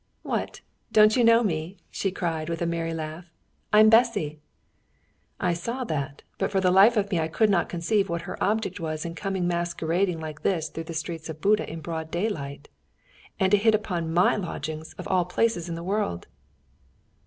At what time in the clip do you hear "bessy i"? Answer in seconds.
3.87-5.53